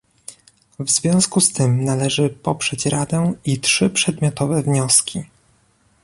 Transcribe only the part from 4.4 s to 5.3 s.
wnioski